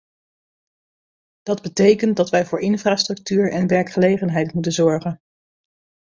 Dat 1.43 1.61
betekent 1.61 2.15
dat 2.17 2.29
wij 2.29 2.45
voor 2.45 2.59
infrastructuur 2.59 3.51
en 3.51 3.67
werkgelegenheid 3.67 4.53
moeten 4.53 4.71
zorgen. 4.71 5.21